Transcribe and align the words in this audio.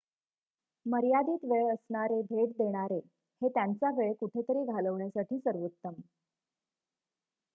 मर्यादित 0.85 1.43
वेळ 1.43 1.67
असणारे 1.73 2.21
भेट 2.29 2.55
देणारे 2.57 2.97
हे 3.41 3.49
त्यांचा 3.49 3.91
वेळ 3.97 4.13
कुठेतरी 4.19 4.63
घालवण्यासाठी 4.65 5.39
सर्वोत्तम 5.39 5.93